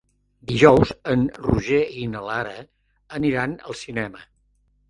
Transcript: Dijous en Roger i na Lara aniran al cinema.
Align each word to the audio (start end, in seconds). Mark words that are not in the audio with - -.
Dijous 0.51 0.93
en 1.15 1.25
Roger 1.43 1.83
i 2.05 2.07
na 2.15 2.23
Lara 2.31 2.57
aniran 3.19 3.55
al 3.67 3.81
cinema. 3.87 4.27